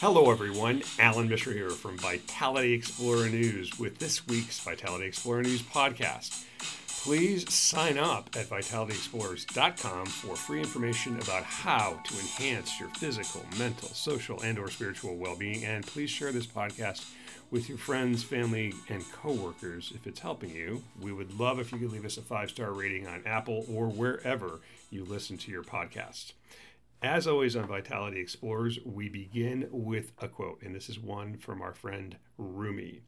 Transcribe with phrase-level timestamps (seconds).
[0.00, 0.82] Hello, everyone.
[0.98, 6.44] Allan Mishra here from Vitality Explorer News with this week's Vitality Explorer News podcast.
[7.02, 13.88] Please sign up at vitalityexplorers.com for free information about how to enhance your physical, mental,
[13.88, 15.64] social, and/or spiritual well-being.
[15.64, 17.10] And please share this podcast
[17.50, 20.82] with your friends, family, and coworkers if it's helping you.
[21.00, 24.60] We would love if you could leave us a five-star rating on Apple or wherever
[24.90, 26.32] you listen to your podcast.
[27.02, 31.60] As always on Vitality Explorers, we begin with a quote, and this is one from
[31.60, 33.02] our friend Rumi.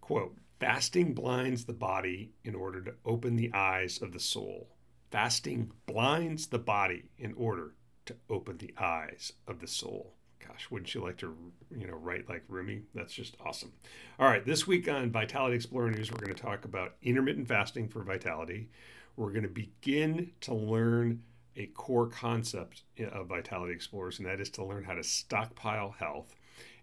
[0.00, 4.68] Quote, fasting blinds the body in order to open the eyes of the soul.
[5.12, 7.74] Fasting blinds the body in order
[8.06, 10.14] to open the eyes of the soul.
[10.40, 11.36] Gosh, wouldn't you like to,
[11.70, 12.82] you know, write like Rumi?
[12.92, 13.72] That's just awesome.
[14.18, 17.88] All right, this week on Vitality Explorer News, we're going to talk about intermittent fasting
[17.88, 18.68] for vitality.
[19.14, 21.22] We're going to begin to learn
[21.56, 26.34] a core concept of Vitality Explorers, and that is to learn how to stockpile health.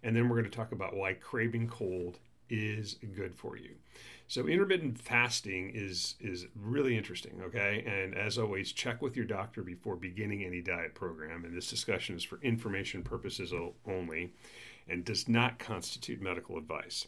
[0.04, 3.76] And then we're going to talk about why craving cold is good for you.
[4.28, 7.84] So intermittent fasting is is really interesting, okay?
[7.86, 11.45] And as always, check with your doctor before beginning any diet program.
[11.45, 13.54] And this discussion is for information purposes
[13.88, 14.33] only
[14.88, 17.08] and does not constitute medical advice.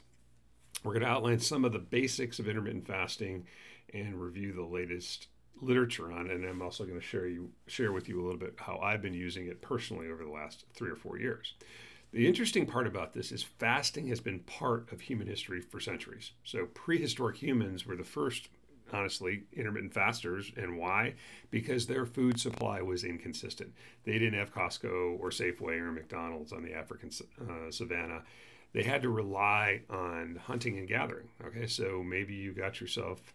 [0.84, 3.46] We're going to outline some of the basics of intermittent fasting
[3.94, 5.28] and review the latest
[5.62, 8.56] literature on and I'm also going to share you share with you a little bit
[8.58, 11.54] how I've been using it personally over the last three or four years.
[12.12, 16.32] The interesting part about this is fasting has been part of human history for centuries.
[16.44, 18.50] So prehistoric humans were the first,
[18.92, 21.14] honestly, intermittent fasters, and why?
[21.52, 23.74] Because their food supply was inconsistent.
[24.04, 28.24] They didn't have Costco or Safeway or McDonald's on the African uh, savannah
[28.74, 31.30] they had to rely on hunting and gathering.
[31.46, 33.34] Okay, so maybe you got yourself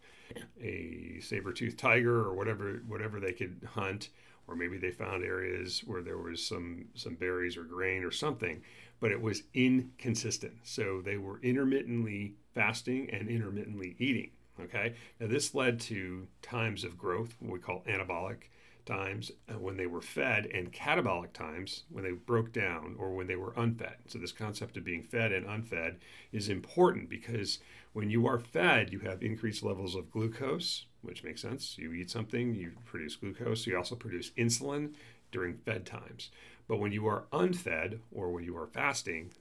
[0.61, 4.09] a saber-toothed tiger or whatever whatever they could hunt,
[4.49, 8.63] or maybe they found areas where there was some some berries or grain or something,
[9.01, 10.55] but it was inconsistent.
[10.63, 14.31] So they were intermittently fasting and intermittently eating.
[14.59, 18.49] Okay, now this led to times of growth, what we call anabolic
[18.87, 23.27] times uh, when they were fed and catabolic times when they broke down or when
[23.27, 23.97] they were unfed.
[24.07, 25.97] So, this concept of being fed and unfed
[26.33, 27.59] is important because
[27.93, 31.77] when you are fed, you have increased levels of glucose, which makes sense.
[31.79, 33.67] You eat something, you produce glucose.
[33.67, 34.95] You also produce insulin
[35.33, 36.31] during fed times.
[36.69, 39.33] But when you are unfed or when you are fasting,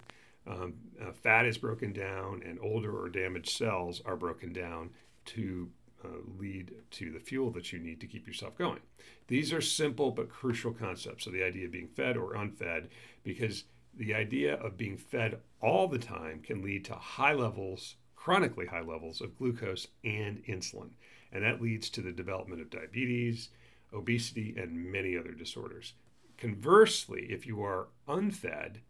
[0.48, 4.92] um, uh, fat is broken down and older or damaged cells are broken down
[5.26, 5.70] to
[6.06, 8.80] uh, lead to the fuel that you need to keep yourself going.
[9.28, 11.26] These are simple but crucial concepts.
[11.26, 12.90] So, the idea of being fed or unfed,
[13.24, 13.64] because
[13.98, 18.82] the idea of being fed all the time can lead to high levels, chronically high
[18.82, 20.92] levels of glucose and insulin.
[21.32, 23.50] And that leads to the development of diabetes,
[23.94, 25.94] obesity, and many other disorders.
[26.38, 28.82] Conversely, if you are unfed,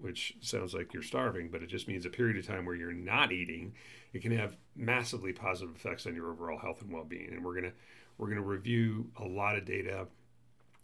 [0.00, 2.92] which sounds like you're starving, but it just means a period of time where you're
[2.92, 3.74] not eating,
[4.12, 7.32] it can have massively positive effects on your overall health and well-being.
[7.32, 7.72] And we're gonna
[8.18, 10.06] we're gonna review a lot of data.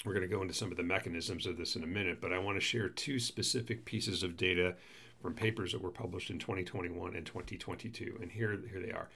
[0.04, 2.38] We're gonna go into some of the mechanisms of this in a minute, but I
[2.38, 4.76] want to share two specific pieces of data
[5.20, 8.18] from papers that were published in 2021 and 2022.
[8.22, 9.08] And here here they are.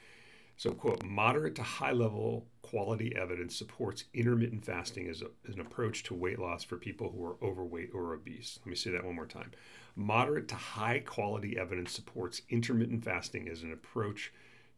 [0.56, 5.60] So, quote, moderate to high level quality evidence supports intermittent fasting as, a, as, an
[5.60, 8.60] approach to weight loss for people who are overweight or obese.
[8.64, 9.50] Let me say that one more time.
[9.96, 14.32] Moderate to high quality evidence supports intermittent fasting as an approach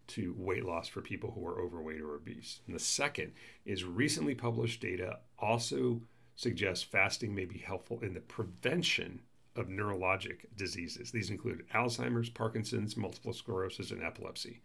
[0.08, 2.60] to weight loss for people who are overweight or obese.
[2.66, 3.32] And the second
[3.64, 6.02] is recently published data also
[6.34, 9.20] suggests fasting may be helpful in the prevention
[9.56, 11.10] of neurologic diseases.
[11.10, 14.60] These include Alzheimer's, Parkinson's, multiple sclerosis, and epilepsy.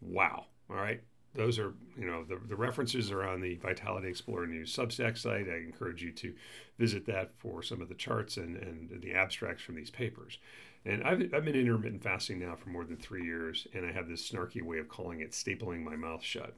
[0.00, 0.46] Wow.
[0.70, 1.02] All right
[1.34, 5.48] those are you know the, the references are on the vitality explorer news substack site.
[5.48, 6.34] I encourage you to
[6.78, 10.38] visit that for some of the charts and, and the abstracts from these papers.
[10.84, 14.08] And I've, I've been intermittent fasting now for more than three years and i have
[14.08, 16.54] this snarky way of calling it stapling my mouth shut.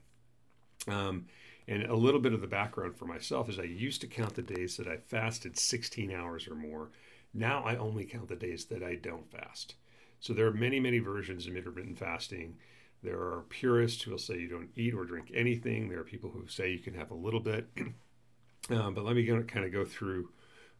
[0.88, 1.26] Um,
[1.68, 4.42] and a little bit of the background for myself is i used to count the
[4.42, 6.90] days that i fasted 16 hours or more.
[7.34, 9.74] Now i only count the days that i don't fast.
[10.20, 12.56] So there are many many versions of intermittent fasting
[13.02, 15.88] there are purists who will say you don't eat or drink anything.
[15.88, 17.66] There are people who say you can have a little bit.
[18.70, 20.30] uh, but let me kind of go through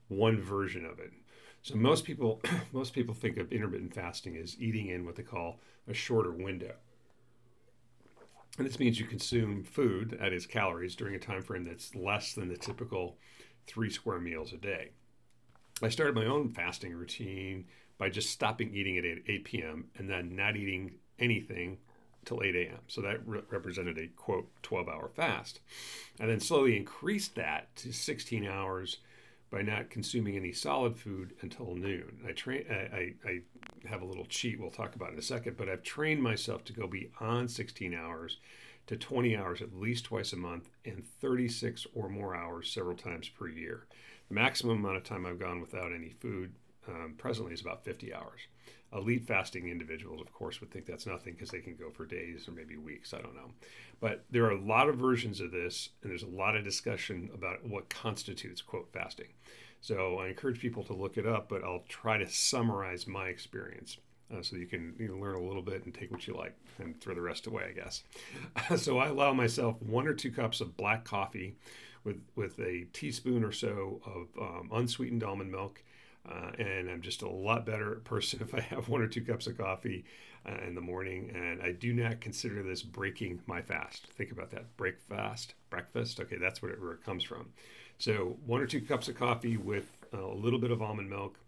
[0.09, 1.13] one version of it.
[1.63, 5.61] So most people most people think of intermittent fasting as eating in what they call
[5.89, 6.75] a shorter window.
[8.59, 12.35] And this means you consume food, that is calories, during a time frame that's less
[12.35, 13.17] than the typical
[13.67, 14.91] three square meals a day.
[15.83, 19.85] I started my own fasting routine by just stopping eating at 8, 8 p.m.
[19.97, 21.79] and then not eating anything
[22.25, 22.81] till 8 a.m.
[22.89, 25.61] So that re- represented a quote 12 hour fast.
[26.19, 28.99] And then slowly increased that to 16 hours
[29.51, 32.21] by not consuming any solid food until noon.
[32.27, 32.65] I train.
[32.71, 33.41] I, I,
[33.89, 36.73] have a little cheat we'll talk about in a second, but I've trained myself to
[36.73, 38.37] go beyond 16 hours
[38.87, 43.29] to 20 hours at least twice a month and 36 or more hours several times
[43.29, 43.87] per year.
[44.29, 46.53] The maximum amount of time I've gone without any food
[46.89, 48.41] um, presently is about 50 hours.
[48.93, 52.49] Elite fasting individuals, of course, would think that's nothing because they can go for days
[52.49, 53.15] or maybe weeks.
[53.15, 53.53] I don't know.
[54.01, 57.31] But there are a lot of versions of this, and there's a lot of discussion
[57.33, 59.29] about what constitutes, quote, fasting.
[59.81, 63.97] So I encourage people to look it up, but I'll try to summarize my experience.
[64.33, 67.01] Uh, so you can you learn a little bit and take what you like and
[67.01, 68.03] throw the rest away, I guess.
[68.81, 71.57] so I allow myself one or two cups of black coffee
[72.05, 75.83] with, with a teaspoon or so of um, unsweetened almond milk
[76.29, 79.47] uh, and I'm just a lot better person if I have one or two cups
[79.47, 80.05] of coffee
[80.47, 81.31] uh, in the morning.
[81.35, 84.07] And I do not consider this breaking my fast.
[84.17, 86.21] Think about that break fast, breakfast.
[86.21, 87.51] Okay, that's where it, where it comes from.
[87.99, 91.39] So, one or two cups of coffee with a little bit of almond milk.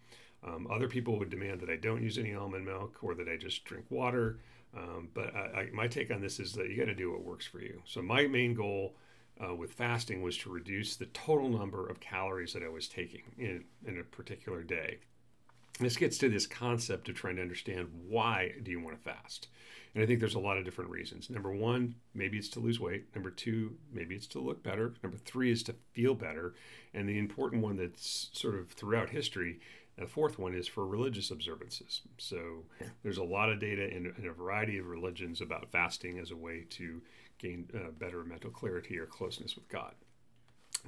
[0.44, 3.36] Um, other people would demand that I don't use any almond milk or that I
[3.36, 4.38] just drink water.
[4.76, 7.22] Um, but I, I, my take on this is that you got to do what
[7.22, 7.80] works for you.
[7.84, 8.94] So, my main goal
[9.42, 13.22] uh, with fasting was to reduce the total number of calories that I was taking
[13.38, 14.98] in, in a particular day.
[15.78, 19.02] And this gets to this concept of trying to understand why do you want to
[19.02, 19.48] fast?
[19.94, 21.28] And I think there's a lot of different reasons.
[21.28, 23.06] Number one, maybe it's to lose weight.
[23.14, 24.94] Number two, maybe it's to look better.
[25.02, 26.54] Number three is to feel better.
[26.94, 29.60] And the important one that's sort of throughout history
[29.98, 32.02] the fourth one is for religious observances.
[32.18, 32.64] So
[33.02, 36.36] there's a lot of data in, in, a variety of religions about fasting as a
[36.36, 37.02] way to
[37.42, 39.94] gain uh, better mental clarity or closeness with God.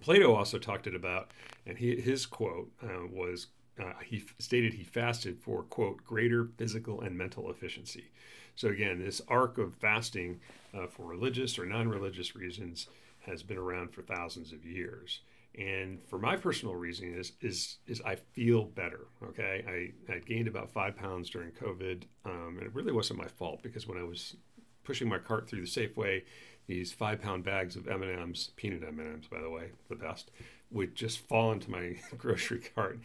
[0.00, 1.30] Plato also talked it about,
[1.66, 3.48] and he, his quote uh, was
[3.80, 8.10] uh, he stated he fasted for quote greater physical and mental efficiency.
[8.56, 10.40] So again, this arc of fasting
[10.72, 12.88] uh, for religious or non-religious reasons
[13.20, 15.20] has been around for thousands of years.
[15.56, 19.06] And for my personal reasoning is is is I feel better.
[19.22, 19.64] Okay,
[20.08, 23.62] I, I gained about five pounds during COVID, um, and it really wasn't my fault
[23.62, 24.36] because when I was
[24.84, 26.22] pushing my cart through the Safeway,
[26.66, 30.31] these five pound bags of M&Ms, peanut M&Ms, by the way, the best,
[30.70, 32.98] would just fall into my grocery cart.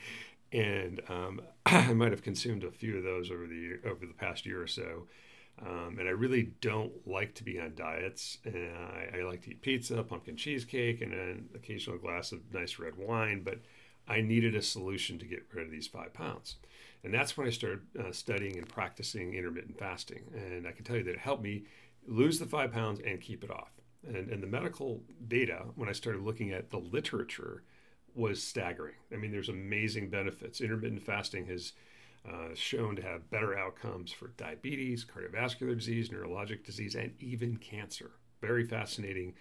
[0.52, 4.46] And um, I might have consumed a few of those over the over the past
[4.46, 5.08] year or so.
[5.62, 8.38] Um, and I really don't like to be on diets.
[8.46, 12.80] And I, I, like to eat pizza, pumpkin cheesecake, and an occasional glass of nice
[12.80, 13.42] red wine.
[13.44, 13.60] But
[14.08, 16.56] I needed a solution to get rid of these five pounds.
[17.04, 20.24] And that's when I started uh, studying and practicing intermittent fasting.
[20.34, 21.64] And I can tell you that it helped me
[22.08, 23.72] lose the five pounds and keep it off.
[24.08, 27.64] And, and the medical data, when I started looking at the literature,
[28.16, 28.96] was staggering.
[29.14, 30.62] I mean, there's amazing benefits.
[30.62, 31.74] Intermittent fasting has
[32.28, 38.12] uh, shown to have better outcomes for diabetes, cardiovascular disease, neurologic disease, and even cancer.
[38.42, 39.36] Very fascinating,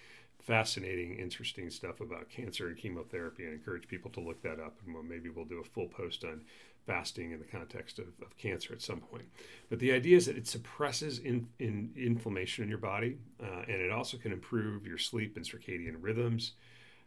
[0.49, 3.47] fascinating, interesting stuff about cancer and chemotherapy.
[3.47, 6.25] I encourage people to look that up, and we'll, maybe we'll do a full post
[6.25, 6.41] on
[6.87, 9.27] fasting in the context of, of cancer at some point.
[9.69, 13.83] But the idea is that it suppresses in, in inflammation in your body, uh, and
[13.83, 16.53] it also can improve your sleep and circadian rhythms.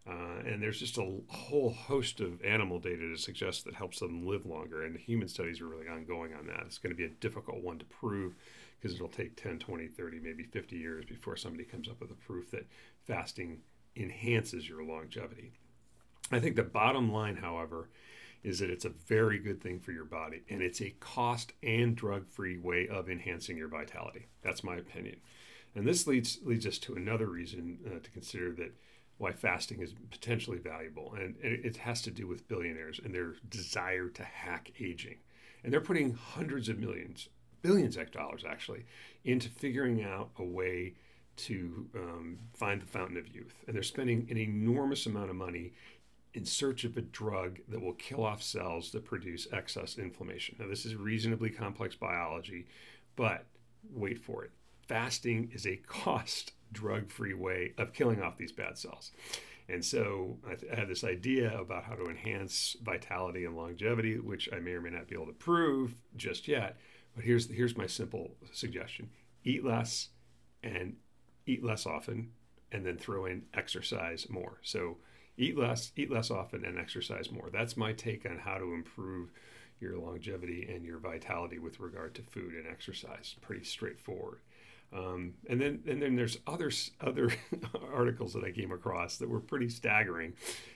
[0.08, 4.28] Uh, and there's just a whole host of animal data to suggest that helps them
[4.28, 4.84] live longer.
[4.84, 6.62] And the human studies are really ongoing on that.
[6.68, 8.36] It's going to be a difficult one to prove
[8.81, 12.16] because it'll take 10, 20, 30, maybe 50 years before somebody comes up with a
[12.16, 12.68] proof that
[13.06, 13.60] fasting
[13.95, 15.51] enhances your longevity.
[16.31, 17.89] I think the bottom line, however,
[18.44, 21.95] is that it's a very good thing for your body and it's a cost and
[21.95, 24.28] drug free way of enhancing your vitality.
[24.42, 25.18] That's my opinion.
[25.76, 28.73] And this leads leads us to another reason uh, to consider that
[29.18, 34.09] why fasting is potentially valuable, and it has to do with billionaires and their desire
[34.09, 35.18] to hack aging,
[35.64, 37.30] and they're putting hundreds of millions,
[37.61, 38.85] billions of dollars actually,
[39.23, 40.95] into figuring out a way
[41.37, 45.73] to um, find the fountain of youth, and they're spending an enormous amount of money
[46.33, 50.56] in search of a drug that will kill off cells that produce excess inflammation.
[50.59, 52.68] Now, this is reasonably complex biology,
[53.15, 53.45] but
[53.94, 54.51] wait for it.
[54.87, 59.11] Fasting is a cost drug free way of killing off these bad cells.
[59.68, 64.59] And so I had this idea about how to enhance vitality and longevity, which I
[64.59, 66.77] may or may not be able to prove just yet.
[67.15, 69.09] But here's, here's my simple suggestion
[69.44, 70.09] eat less
[70.63, 70.95] and
[71.45, 72.31] eat less often,
[72.71, 74.59] and then throw in exercise more.
[74.61, 74.97] So
[75.37, 77.49] eat less, eat less often, and exercise more.
[77.51, 79.31] That's my take on how to improve
[79.80, 83.35] your longevity and your vitality with regard to food and exercise.
[83.41, 84.39] Pretty straightforward.
[84.94, 87.31] Um, and then and then there's other other
[87.94, 90.33] articles that I came across that were pretty staggering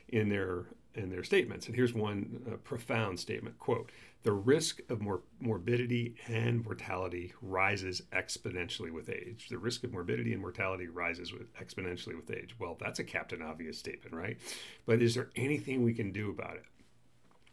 [0.07, 0.65] in their
[0.95, 1.67] in their statements.
[1.67, 3.91] And here's one uh, profound statement: "Quote:
[4.23, 9.47] The risk of mor- morbidity and mortality rises exponentially with age.
[9.49, 12.55] The risk of morbidity and mortality rises with exponentially with age.
[12.59, 14.37] Well, that's a captain obvious statement, right?
[14.85, 16.65] But is there anything we can do about it?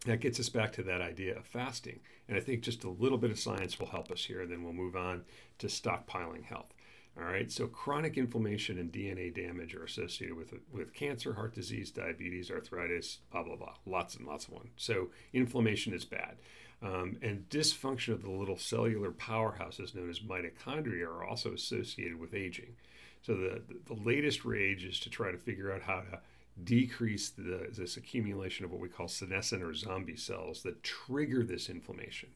[0.07, 2.01] that gets us back to that idea of fasting.
[2.29, 4.65] And I think just a little bit of science will help us here, and then
[4.65, 5.25] we'll move on
[5.59, 6.73] to stockpiling health.
[7.19, 11.91] All right, so chronic inflammation and DNA damage are associated with with cancer, heart disease,
[11.91, 13.75] diabetes, arthritis, blah blah blah.
[13.85, 14.71] Lots and lots of one.
[14.77, 16.37] So inflammation is bad,
[16.83, 22.33] um, and dysfunction of the little cellular powerhouses known as mitochondria are also associated with
[22.33, 22.77] aging.
[23.21, 26.21] So the the latest rage is to try to figure out how to
[26.65, 31.69] decrease the, this accumulation of what we call senescent or zombie cells that trigger this
[31.69, 32.31] inflammation.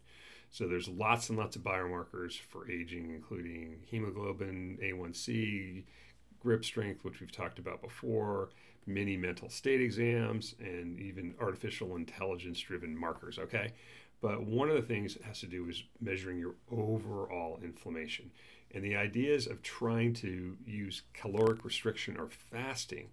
[0.50, 5.84] So there's lots and lots of biomarkers for aging, including hemoglobin, A1C,
[6.40, 8.50] grip strength, which we've talked about before,
[8.86, 13.38] mini mental state exams, and even artificial intelligence driven markers.
[13.38, 13.72] Okay.
[14.22, 18.30] But one of the things it has to do is measuring your overall inflammation.
[18.74, 23.10] And the ideas of trying to use caloric restriction or fasting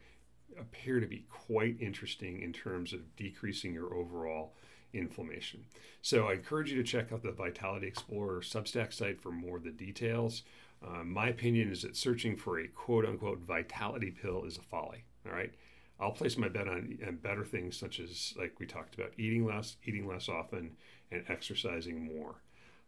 [0.60, 4.54] appear to be quite interesting in terms of decreasing your overall
[4.94, 5.66] inflammation.
[6.02, 9.64] So I encourage you to check out the Vitality Explorer Substack site for more of
[9.64, 10.44] the details.
[10.86, 15.06] Uh, my opinion is that searching for a quote unquote vitality pill is a folly.
[15.26, 15.54] All right.
[16.00, 19.46] I'll place my bet on, on better things such as, like we talked about, eating
[19.46, 20.72] less, eating less often,
[21.12, 22.36] and exercising more.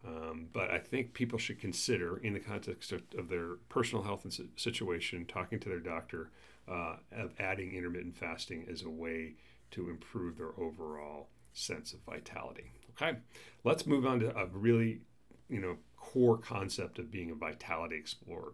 [0.05, 4.25] Um, but I think people should consider, in the context of, of their personal health
[4.25, 6.29] and situation, talking to their doctor
[6.67, 9.35] uh, of adding intermittent fasting as a way
[9.71, 12.71] to improve their overall sense of vitality.
[12.91, 13.17] Okay,
[13.63, 15.01] let's move on to a really,
[15.49, 18.53] you know, core concept of being a vitality explorer,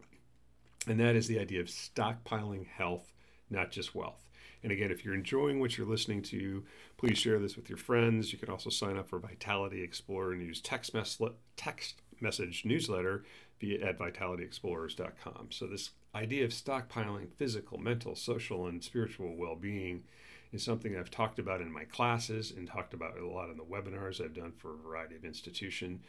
[0.87, 3.11] and that is the idea of stockpiling health,
[3.49, 4.25] not just wealth.
[4.63, 6.63] And again, if you're enjoying what you're listening to,
[6.97, 8.31] please share this with your friends.
[8.31, 11.19] You can also sign up for Vitality Explorer and use text, mes-
[11.57, 13.23] text message newsletter
[13.59, 15.47] via at vitalityexplorers.com.
[15.49, 20.03] So this idea of stockpiling physical, mental, social, and spiritual well-being
[20.51, 23.63] is something I've talked about in my classes and talked about a lot in the
[23.63, 26.01] webinars I've done for a variety of institutions.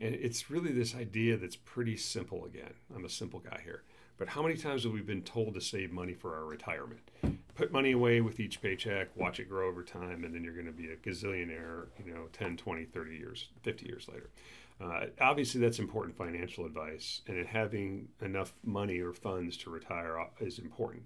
[0.00, 2.74] And it's really this idea that's pretty simple again.
[2.94, 3.82] I'm a simple guy here.
[4.16, 7.00] But how many times have we been told to save money for our retirement?
[7.54, 10.66] Put money away with each paycheck, watch it grow over time, and then you're going
[10.66, 14.30] to be a gazillionaire, you know, 10, 20, 30 years, 50 years later.
[14.80, 20.58] Uh, obviously, that's important financial advice, and having enough money or funds to retire is
[20.58, 21.02] important.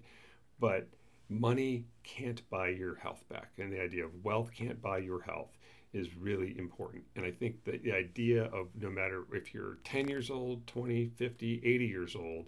[0.59, 0.87] But
[1.29, 5.57] money can't buy your health back, and the idea of wealth can't buy your health
[5.93, 7.03] is really important.
[7.15, 11.11] And I think that the idea of no matter if you're 10 years old, 20,
[11.15, 12.47] 50, 80 years old,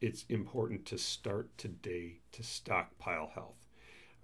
[0.00, 3.68] it's important to start today to stockpile health.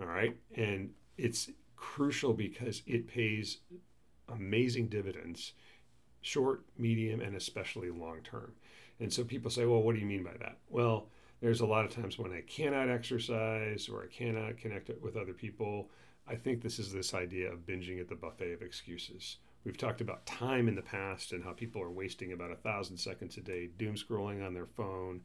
[0.00, 0.36] All right.
[0.54, 3.58] And it's crucial because it pays
[4.28, 5.52] amazing dividends,
[6.20, 8.52] short, medium, and especially long term.
[9.00, 10.58] And so people say, well, what do you mean by that?
[10.68, 11.06] Well,
[11.40, 15.32] there's a lot of times when I cannot exercise or I cannot connect with other
[15.32, 15.90] people.
[16.26, 19.36] I think this is this idea of binging at the buffet of excuses.
[19.64, 22.96] We've talked about time in the past and how people are wasting about a thousand
[22.96, 25.20] seconds a day doom scrolling on their phone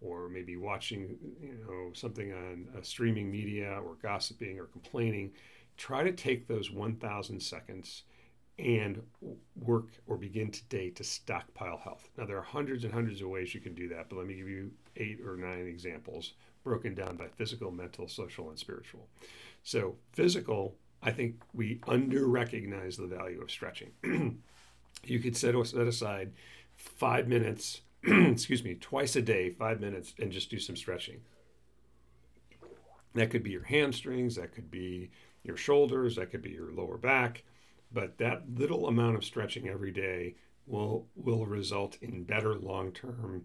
[0.00, 5.32] or maybe watching you know something on streaming media or gossiping or complaining
[5.76, 8.02] try to take those 1000 seconds
[8.58, 9.02] and
[9.56, 13.54] work or begin today to stockpile health now there are hundreds and hundreds of ways
[13.54, 16.34] you can do that but let me give you eight or nine examples
[16.64, 19.08] broken down by physical mental social and spiritual
[19.62, 23.90] so physical i think we under recognize the value of stretching
[25.04, 26.32] you could set, set aside
[26.76, 31.20] five minutes excuse me, twice a day, five minutes, and just do some stretching.
[33.14, 35.10] That could be your hamstrings, that could be
[35.44, 37.44] your shoulders, that could be your lower back,
[37.92, 40.34] but that little amount of stretching every day
[40.66, 43.44] will will result in better long-term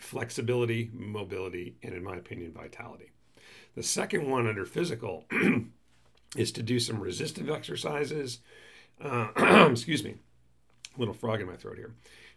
[0.00, 3.10] flexibility, mobility, and in my opinion, vitality.
[3.74, 5.24] The second one under physical
[6.36, 8.40] is to do some resistive exercises.
[9.00, 9.28] Uh,
[9.70, 10.16] excuse me,
[10.96, 11.94] little frog in my throat here.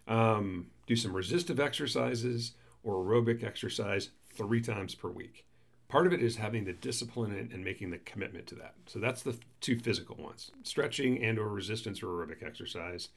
[0.08, 2.54] Um, do some resistive exercises
[2.84, 5.46] or aerobic exercise three times per week.
[5.88, 8.74] Part of it is having the discipline and making the commitment to that.
[8.88, 13.10] So that's the two physical ones: stretching and or resistance or aerobic exercise.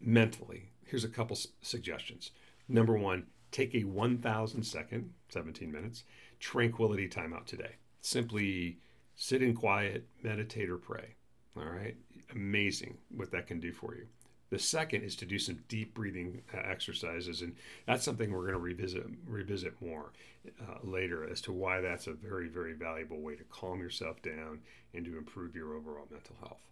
[0.00, 2.32] Mentally, here's a couple suggestions.
[2.68, 6.04] Number one, take a 1,000 second, 17 minutes,
[6.38, 7.76] tranquility timeout today.
[8.00, 8.78] Simply
[9.16, 11.14] sit in quiet, meditate, or pray.
[11.56, 11.96] All right,
[12.32, 14.06] amazing what that can do for you.
[14.50, 17.54] The second is to do some deep breathing uh, exercises, and
[17.86, 20.12] that's something we're going to revisit revisit more
[20.60, 24.60] uh, later as to why that's a very very valuable way to calm yourself down
[24.92, 26.62] and to improve your overall mental health.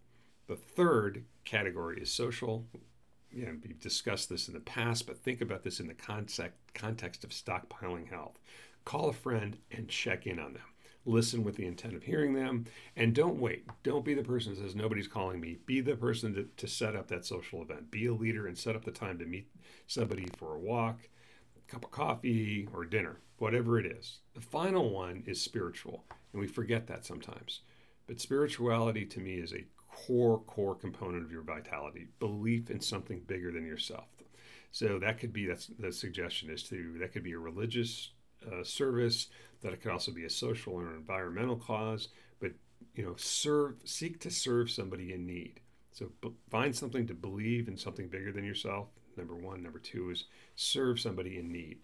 [0.49, 2.66] The third category is social.
[3.30, 7.25] Yeah, we've discussed this in the past, but think about this in the context context
[7.25, 8.38] of stockpiling health.
[8.85, 10.62] Call a friend and check in on them.
[11.04, 12.66] listen with the intent of hearing them,
[12.97, 13.66] and don't wait.
[13.82, 15.58] Don't be the person that says, Nobody's calling me.
[15.66, 17.90] Be the person to, to set up that social event.
[17.90, 19.49] Be a leader and set up the time to meet
[19.87, 21.08] somebody for a walk,
[21.56, 24.18] a cup of coffee, or dinner, whatever it is.
[24.35, 27.61] The final one is spiritual, and we forget that sometimes.
[28.06, 29.66] But spirituality to me is a
[30.06, 34.06] core, core component of your vitality belief in something bigger than yourself.
[34.70, 38.10] So that could be that's the suggestion is to that could be a religious
[38.46, 39.28] uh, service,
[39.62, 42.52] that it could also be a social or environmental cause, but
[42.94, 45.60] you know, serve, seek to serve somebody in need.
[45.92, 48.88] So b- find something to believe in something bigger than yourself.
[49.16, 49.62] Number one.
[49.62, 50.24] Number two is
[50.54, 51.78] serve somebody in need.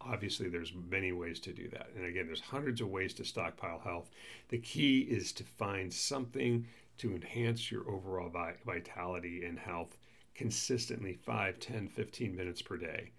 [0.00, 1.88] Obviously, there's many ways to do that.
[1.96, 4.10] And again, there's hundreds of ways to stockpile health.
[4.48, 6.66] The key is to find something
[6.98, 9.96] to enhance your overall vi- vitality and health
[10.34, 13.12] consistently 5, 10, 15 minutes per day.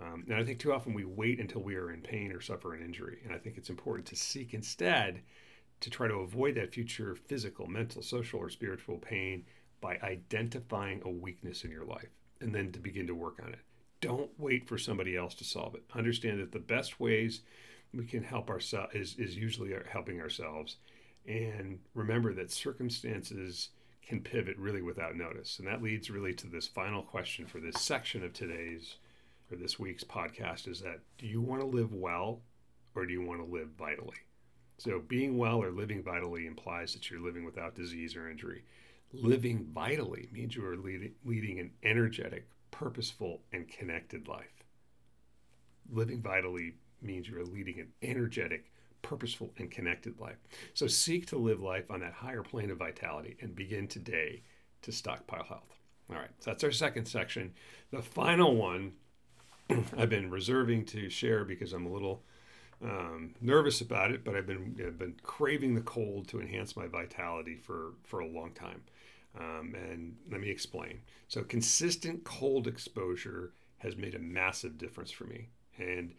[0.00, 2.74] Um, and I think too often we wait until we are in pain or suffer
[2.74, 3.18] an injury.
[3.24, 5.22] And I think it's important to seek instead
[5.80, 9.44] to try to avoid that future physical, mental, social, or spiritual pain
[9.80, 12.08] by identifying a weakness in your life
[12.40, 13.58] and then to begin to work on it.
[14.00, 15.82] Don't wait for somebody else to solve it.
[15.94, 17.42] Understand that the best ways
[17.92, 20.76] we can help ourselves is, is usually helping ourselves.
[21.26, 23.68] And remember that circumstances
[24.06, 25.58] can pivot really without notice.
[25.58, 28.96] And that leads really to this final question for this section of today's
[29.50, 32.40] or this week's podcast is that do you want to live well
[32.94, 34.16] or do you want to live vitally?
[34.78, 38.64] So, being well or living vitally implies that you're living without disease or injury.
[39.12, 44.64] Living vitally means you are leading, an energetic, purposeful, and connected life.
[45.90, 48.71] Living vitally means you are leading an energetic,
[49.02, 50.38] purposeful, and connected life.
[50.74, 54.42] So, seek to live life on that higher plane of vitality and begin today
[54.82, 55.78] to stockpile health.
[56.10, 57.52] All right, so that's our second section.
[57.90, 58.92] The final one
[59.96, 62.22] I've been reserving to share because I'm a little
[62.82, 66.86] um, nervous about it, but I've been I've been craving the cold to enhance my
[66.86, 68.82] vitality for for a long time.
[69.38, 71.00] Um, and let me explain.
[71.28, 75.48] So consistent cold exposure has made a massive difference for me.
[75.78, 76.12] And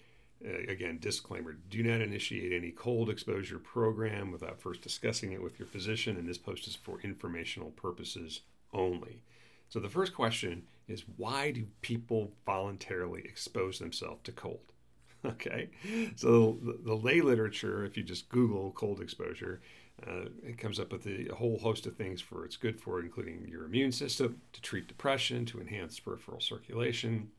[0.67, 5.67] again, disclaimer: do not initiate any cold exposure program without first discussing it with your
[5.67, 6.17] physician.
[6.17, 8.41] And this post is for informational purposes
[8.73, 9.23] only.
[9.69, 14.59] So the first question is why do people voluntarily expose themselves to cold?
[15.25, 15.69] Okay,
[16.17, 19.61] so the, the lay literature, if you just Google cold exposure,
[20.05, 23.47] uh, it comes up with a, whole host of things for it's good for, including
[23.47, 27.29] your immune system, to treat depression, to enhance peripheral circulation,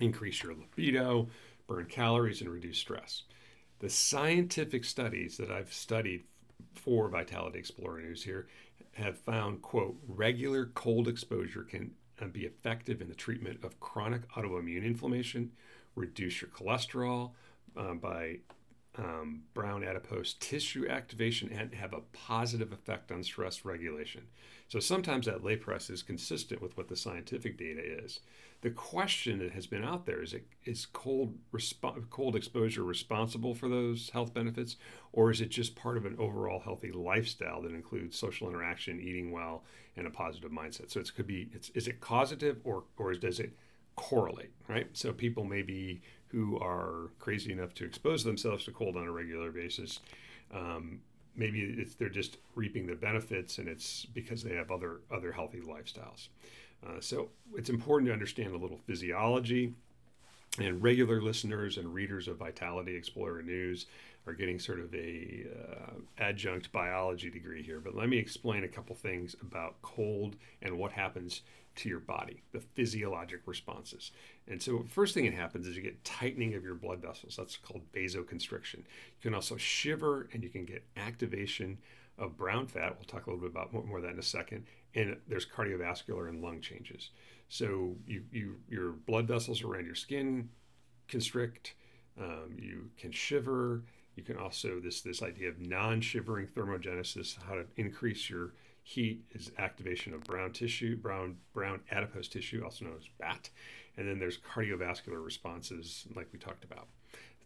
[0.00, 1.28] increase your libido,
[1.66, 3.22] burn calories, and reduce stress.
[3.80, 6.24] The scientific studies that I've studied
[6.74, 8.46] for Vitality Explorer News here
[8.92, 11.90] have found, quote, regular cold exposure can
[12.32, 15.50] be effective in the treatment of chronic autoimmune inflammation,
[15.94, 17.32] reduce your cholesterol
[17.76, 18.38] um, by
[18.96, 24.22] um, brown adipose tissue activation, and have a positive effect on stress regulation.
[24.68, 28.20] So sometimes that lay press is consistent with what the scientific data is.
[28.62, 31.34] The question that has been out there is: it, is cold
[32.10, 34.76] cold exposure responsible for those health benefits,
[35.12, 39.32] or is it just part of an overall healthy lifestyle that includes social interaction, eating
[39.32, 39.64] well,
[39.96, 40.90] and a positive mindset?
[40.90, 43.56] So it could be: it's, is it causative or or does it
[43.96, 44.52] correlate?
[44.66, 44.88] Right.
[44.92, 46.00] So people maybe
[46.34, 50.00] who are crazy enough to expose themselves to cold on a regular basis.
[50.52, 51.00] Um,
[51.36, 55.60] maybe it's, they're just reaping the benefits, and it's because they have other other healthy
[55.60, 56.28] lifestyles.
[56.84, 59.74] Uh, so it's important to understand a little physiology.
[60.58, 63.86] And regular listeners and readers of Vitality Explorer News
[64.26, 67.80] are getting sort of a uh, adjunct biology degree here.
[67.80, 71.42] But let me explain a couple things about cold and what happens
[71.76, 74.12] to your body, the physiologic responses.
[74.46, 77.34] And so, first thing that happens is you get tightening of your blood vessels.
[77.36, 78.78] That's called vasoconstriction.
[78.78, 81.78] You can also shiver and you can get activation
[82.18, 82.94] of brown fat.
[82.96, 85.46] We'll talk a little bit about more, more of that in a second and there's
[85.46, 87.10] cardiovascular and lung changes.
[87.48, 90.48] So you, you your blood vessels around your skin
[91.08, 91.74] constrict.
[92.20, 93.82] Um, you can shiver.
[94.16, 98.54] You can also this this idea of non-shivering thermogenesis, how to increase your
[98.84, 103.50] heat is activation of brown tissue, brown brown adipose tissue, also known as BAT,
[103.96, 106.86] and then there's cardiovascular responses, like we talked about.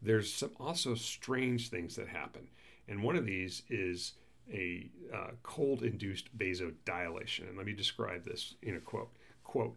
[0.02, 2.48] There's some also strange things that happen,
[2.88, 4.14] and one of these is
[4.52, 7.48] a uh, cold induced vasodilation.
[7.48, 9.10] And let me describe this in a quote.
[9.44, 9.76] Quote,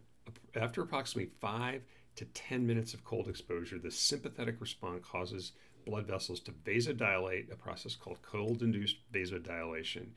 [0.54, 1.82] after approximately five
[2.16, 5.52] to 10 minutes of cold exposure, the sympathetic response causes
[5.84, 10.08] blood vessels to vasodilate, a process called cold induced vasodilation.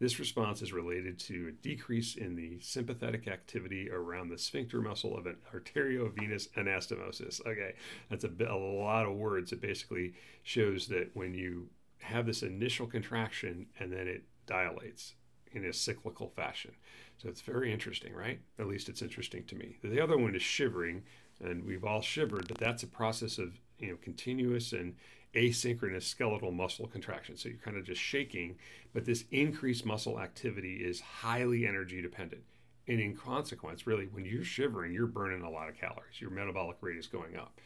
[0.00, 5.16] This response is related to a decrease in the sympathetic activity around the sphincter muscle
[5.16, 7.40] of an arteriovenous anastomosis.
[7.46, 7.74] Okay,
[8.10, 9.52] that's a, bit, a lot of words.
[9.52, 11.68] It basically shows that when you
[12.00, 15.14] have this initial contraction and then it dilates
[15.52, 16.72] in a cyclical fashion.
[17.16, 18.40] So it's very interesting, right?
[18.58, 19.78] At least it's interesting to me.
[19.82, 21.04] The other one is shivering,
[21.40, 24.94] and we've all shivered, but that's a process of you know continuous and
[25.34, 27.36] asynchronous skeletal muscle contraction.
[27.36, 28.56] So you're kind of just shaking,
[28.92, 32.42] but this increased muscle activity is highly energy dependent.
[32.86, 36.20] And in consequence, really, when you're shivering, you're burning a lot of calories.
[36.20, 37.60] Your metabolic rate is going up.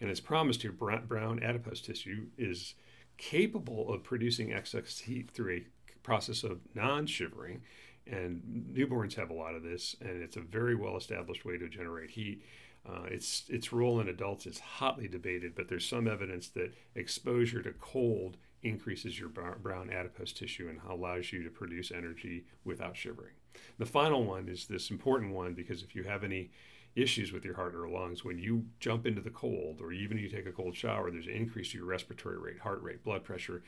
[0.00, 2.74] And as promised, your brown adipose tissue is
[3.16, 5.64] capable of producing excess heat through a
[6.02, 7.62] process of non shivering.
[8.06, 8.42] And
[8.74, 12.10] newborns have a lot of this, and it's a very well established way to generate
[12.10, 12.42] heat.
[12.86, 17.62] Uh, its its role in adults is hotly debated, but there's some evidence that exposure
[17.62, 23.34] to cold increases your brown adipose tissue and allows you to produce energy without shivering.
[23.78, 26.50] The final one is this important one because if you have any
[26.96, 30.22] issues with your heart or lungs, when you jump into the cold or even if
[30.22, 33.24] you take a cold shower, there's an increase to your respiratory rate, heart rate, blood
[33.24, 33.62] pressure,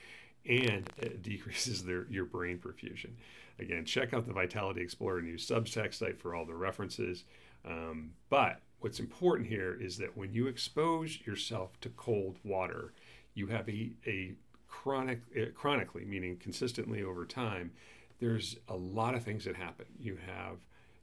[0.48, 3.10] and it decreases their, your brain perfusion.
[3.58, 7.24] Again, check out the Vitality Explorer News Substack site for all the references.
[7.64, 12.92] Um, but what's important here is that when you expose yourself to cold water,
[13.34, 14.34] you have a, a
[14.68, 17.72] chronic, uh, chronically, meaning consistently over time,
[18.20, 19.86] there's a lot of things that happen.
[20.00, 20.58] You have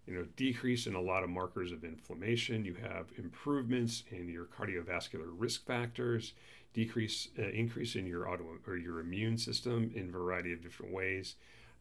[0.05, 2.65] you know, decrease in a lot of markers of inflammation.
[2.65, 6.33] You have improvements in your cardiovascular risk factors,
[6.73, 10.93] decrease, uh, increase in your auto or your immune system in a variety of different
[10.93, 11.35] ways.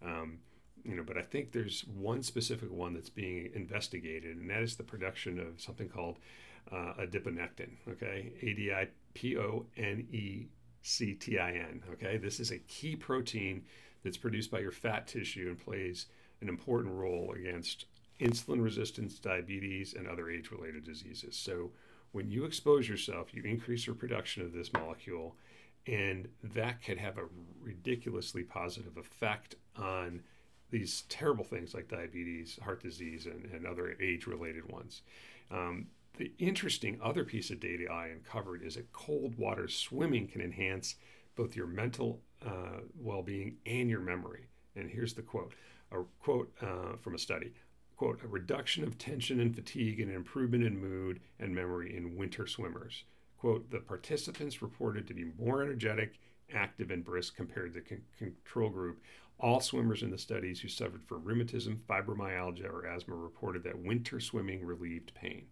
[0.05, 0.39] Um,
[0.85, 4.77] you know, but I think there's one specific one that's being investigated, and that is
[4.77, 6.18] the production of something called
[6.71, 7.71] uh, adiponectin.
[7.88, 10.47] Okay, A D I P O N E
[10.83, 11.83] C T I N.
[11.92, 13.64] Okay, this is a key protein
[14.03, 16.07] that's produced by your fat tissue and plays
[16.40, 17.87] an important role against
[18.21, 21.37] insulin resistance, diabetes, and other age related diseases.
[21.37, 21.71] So,
[22.12, 25.35] when you expose yourself, you increase your production of this molecule,
[25.87, 27.25] and that could have a
[27.61, 30.21] ridiculously positive effect on
[30.73, 35.03] these terrible things like diabetes, heart disease, and, and other age related ones.
[35.51, 35.87] Um,
[36.19, 40.97] the interesting other piece of data I uncovered is that cold water swimming can enhance
[41.37, 44.49] both your mental uh, well being and your memory.
[44.75, 45.53] And here's the quote
[45.93, 47.53] a quote uh, from a study
[48.03, 52.17] quote, a reduction of tension and fatigue and an improvement in mood and memory in
[52.17, 53.05] winter swimmers.
[53.39, 56.19] Quote, the participants reported to be more energetic,
[56.53, 59.01] active, and brisk compared to the con- control group.
[59.43, 64.21] All swimmers in the studies who suffered from rheumatism, fibromyalgia, or asthma reported that winter
[64.21, 65.47] swimming relieved pain.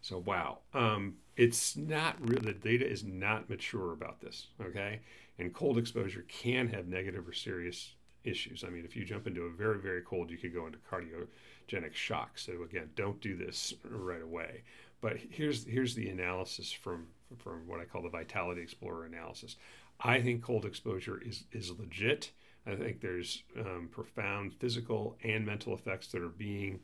[0.00, 2.40] So, wow, um, it's not real.
[2.40, 5.00] The data is not mature about this, okay?
[5.38, 8.64] And cold exposure can have negative or serious issues.
[8.64, 11.94] I mean, if you jump into a very, very cold, you could go into cardiogenic
[11.94, 12.38] shock.
[12.38, 14.62] So again, don't do this right away.
[15.00, 19.56] But here's here's the analysis from from what I call the Vitality Explorer analysis.
[20.00, 22.32] I think cold exposure is is legit.
[22.68, 26.80] I think there's um, profound physical and mental effects that are being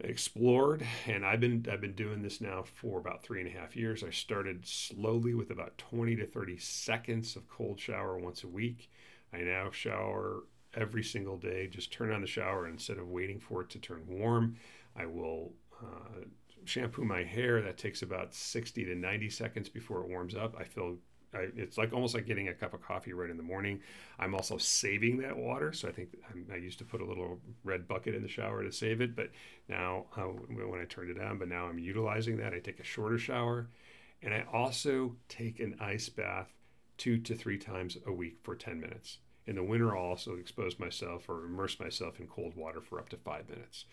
[0.00, 3.76] explored and i've been i've been doing this now for about three and a half
[3.76, 8.48] years i started slowly with about 20 to 30 seconds of cold shower once a
[8.48, 8.90] week
[9.32, 11.66] I now shower every single day.
[11.66, 14.56] Just turn on the shower instead of waiting for it to turn warm.
[14.94, 16.24] I will uh,
[16.64, 17.62] shampoo my hair.
[17.62, 20.54] That takes about 60 to 90 seconds before it warms up.
[20.58, 20.98] I feel
[21.34, 23.80] I, it's like almost like getting a cup of coffee right in the morning.
[24.18, 26.10] I'm also saving that water, so I think
[26.52, 29.30] i used to put a little red bucket in the shower to save it, but
[29.68, 32.52] now uh, when I turned it on, but now I'm utilizing that.
[32.52, 33.68] I take a shorter shower,
[34.22, 36.52] and I also take an ice bath
[36.98, 39.18] two to three times a week for 10 minutes.
[39.46, 43.08] In the winter, I'll also expose myself or immerse myself in cold water for up
[43.08, 43.86] to five minutes.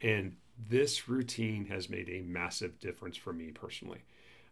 [0.00, 0.36] And
[0.68, 4.02] this routine has made a massive difference for me personally.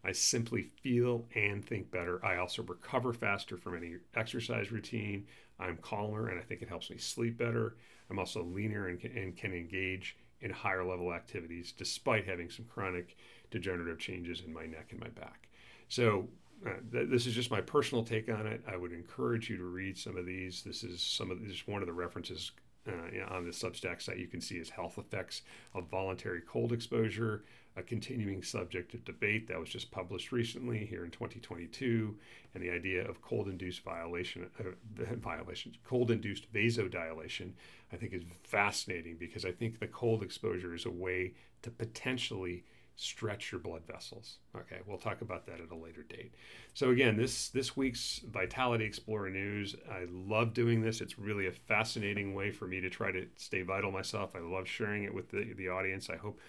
[0.05, 2.23] I simply feel and think better.
[2.23, 5.25] I also recover faster from any exercise routine.
[5.59, 7.75] I'm calmer and I think it helps me sleep better.
[8.09, 12.65] I'm also leaner and can, and can engage in higher level activities despite having some
[12.65, 13.17] chronic
[13.51, 15.47] degenerative changes in my neck and my back.
[15.89, 16.27] So,
[16.65, 18.61] uh, th- this is just my personal take on it.
[18.67, 20.61] I would encourage you to read some of these.
[20.63, 22.51] This is some of is one of the references
[22.87, 25.41] uh, on the Substack site you can see is health effects
[25.73, 27.43] of voluntary cold exposure,
[27.77, 32.15] a continuing subject of debate that was just published recently here in 2022,
[32.53, 37.51] and the idea of cold-induced violation, uh, violation, cold-induced vasodilation,
[37.91, 41.33] I think is fascinating because I think the cold exposure is a way
[41.63, 42.63] to potentially
[42.97, 44.37] stretch your blood vessels.
[44.55, 46.33] Okay, we'll talk about that at a later date.
[46.73, 51.01] So again, this this week's Vitality Explorer news, I love doing this.
[51.01, 54.35] It's really a fascinating way for me to try to stay vital myself.
[54.35, 56.09] I love sharing it with the, the audience.
[56.09, 56.39] I hope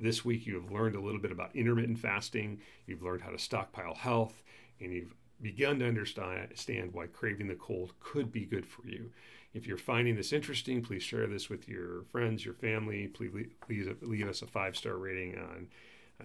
[0.00, 3.38] this week you have learned a little bit about intermittent fasting, you've learned how to
[3.38, 4.42] stockpile health,
[4.80, 9.10] and you've begun to understand why craving the cold could be good for you.
[9.52, 13.06] If you're finding this interesting, please share this with your friends, your family.
[13.06, 13.32] Please
[13.68, 15.68] leave, leave us a five star rating on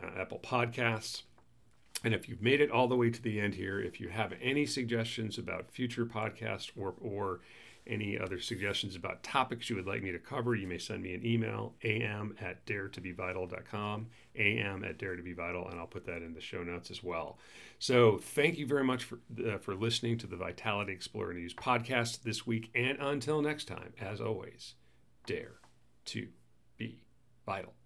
[0.02, 1.24] uh, Apple Podcasts.
[2.04, 4.34] And if you've made it all the way to the end here, if you have
[4.42, 7.42] any suggestions about future podcasts or, or
[7.90, 11.14] any other suggestions about topics you would like me to cover, you may send me
[11.14, 16.64] an email, am at daretobevital.com, am at daretobevital, and I'll put that in the show
[16.64, 17.40] notes as well.
[17.80, 22.24] So thank you very much for, uh, for listening to the Vitality Explorer News podcast
[22.24, 22.70] this week.
[22.76, 24.76] And until next time, as always,
[25.26, 25.60] dare
[26.06, 26.28] to
[26.78, 27.04] be
[27.46, 27.79] vital.